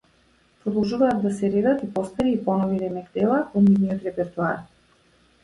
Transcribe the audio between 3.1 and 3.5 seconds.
дела